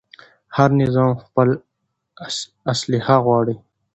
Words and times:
هر 0.57 0.69
نظام 0.81 1.11
خپل 1.23 1.49
اصلاح 2.73 3.07
غواړي 3.25 3.55